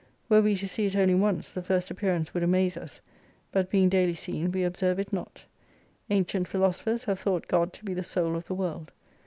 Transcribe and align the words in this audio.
Were 0.29 0.41
we 0.41 0.55
to 0.55 0.67
see 0.67 0.87
it 0.87 0.95
only 0.95 1.13
once, 1.13 1.51
the 1.51 1.61
first 1.61 1.91
appearance 1.91 2.33
would 2.33 2.41
amaze 2.41 2.75
us. 2.75 3.01
But 3.51 3.69
being 3.69 3.87
daily 3.87 4.15
seen, 4.15 4.51
we 4.51 4.63
observe 4.63 4.97
it 4.97 5.13
not. 5.13 5.45
Ancient 6.09 6.47
philoso 6.47 6.81
phers 6.83 7.05
have 7.05 7.19
thought 7.19 7.47
God 7.47 7.71
to 7.73 7.85
be 7.85 7.93
the 7.93 8.01
Soul 8.01 8.35
of 8.35 8.47
the 8.47 8.55
World. 8.55 8.91